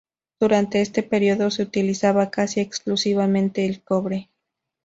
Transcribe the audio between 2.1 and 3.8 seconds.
casi exclusivamente